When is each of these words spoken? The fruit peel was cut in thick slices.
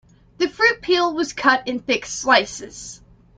The 0.39 0.49
fruit 0.49 0.81
peel 0.81 1.13
was 1.13 1.31
cut 1.31 1.67
in 1.67 1.77
thick 1.79 2.07
slices. 2.07 3.01